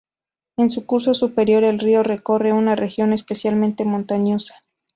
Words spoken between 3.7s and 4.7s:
montañosa.